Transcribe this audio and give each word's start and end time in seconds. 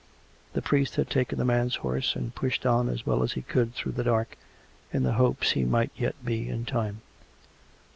The 0.53 0.63
priest 0.63 0.95
had 0.95 1.11
taken 1.11 1.37
the 1.37 1.45
man's 1.45 1.75
horse 1.75 2.15
and 2.15 2.33
pushed 2.33 2.65
on 2.65 2.89
as 2.89 3.05
well 3.05 3.21
as 3.21 3.33
he 3.33 3.43
could 3.43 3.75
through 3.75 3.91
the 3.91 4.03
dark, 4.03 4.35
in 4.91 5.03
the 5.03 5.13
hopes 5.13 5.51
he 5.51 5.63
might 5.63 5.91
yet 5.95 6.15
be 6.25 6.49
in 6.49 6.65
time. 6.65 7.01